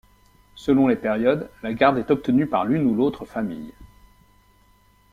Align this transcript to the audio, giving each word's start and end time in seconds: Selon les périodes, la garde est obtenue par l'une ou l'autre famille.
Selon 0.55 0.87
les 0.87 0.95
périodes, 0.95 1.51
la 1.61 1.75
garde 1.75 1.99
est 1.99 2.09
obtenue 2.09 2.47
par 2.47 2.65
l'une 2.65 2.87
ou 2.87 2.95
l'autre 2.95 3.23
famille. 3.23 3.71